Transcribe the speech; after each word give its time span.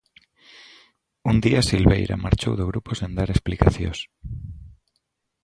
Un 1.31 1.35
día 1.45 1.61
Silveira 1.69 2.21
marchou 2.25 2.53
do 2.57 2.69
grupo 2.71 2.91
sen 2.99 3.11
dar 3.17 3.29
explicacións. 3.31 3.99